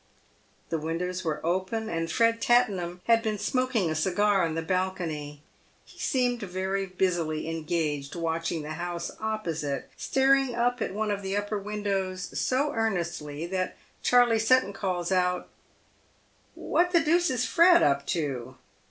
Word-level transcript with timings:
The 0.69 0.79
windows 0.79 1.23
were 1.23 1.45
open, 1.45 1.87
and 1.87 2.09
Fred 2.11 2.41
Tattenham 2.41 3.01
had 3.05 3.21
been 3.21 3.37
smoking 3.37 3.87
a 3.87 3.93
cigar 3.93 4.43
on 4.43 4.55
the 4.55 4.63
balcony. 4.63 5.43
He 5.85 5.99
seemed 5.99 6.41
very 6.41 6.87
busily 6.87 7.47
engaged 7.47 8.15
watching 8.15 8.63
the 8.63 8.71
house 8.71 9.11
opposite, 9.19 9.91
staring 9.97 10.55
up 10.55 10.81
at 10.81 10.95
one 10.95 11.11
of 11.11 11.21
the 11.21 11.37
upper 11.37 11.59
windows 11.59 12.35
so 12.39 12.71
earnestly, 12.73 13.45
that 13.45 13.77
Charley 14.01 14.39
Sutton 14.39 14.73
calls 14.73 15.11
out, 15.11 15.49
"What 16.55 16.93
the 16.93 17.01
deuce 17.01 17.29
is 17.29 17.45
Fred 17.45 17.83
up 17.83 18.07
to?" 18.07 18.55